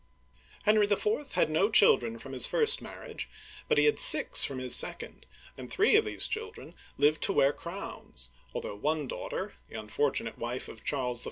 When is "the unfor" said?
9.69-10.11